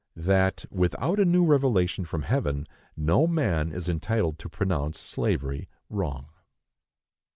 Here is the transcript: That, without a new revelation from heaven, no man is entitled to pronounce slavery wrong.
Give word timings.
That, 0.15 0.65
without 0.71 1.19
a 1.19 1.25
new 1.25 1.45
revelation 1.45 2.05
from 2.05 2.23
heaven, 2.23 2.65
no 2.97 3.27
man 3.27 3.71
is 3.71 3.87
entitled 3.87 4.39
to 4.39 4.49
pronounce 4.49 4.97
slavery 4.99 5.69
wrong. 5.91 6.29